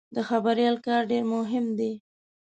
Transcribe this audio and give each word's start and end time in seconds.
د 0.15 0.17
خبریال 0.29 0.75
کار 0.85 1.01
ډېر 1.11 1.23
مهم 1.33 1.65
دی. 1.79 1.91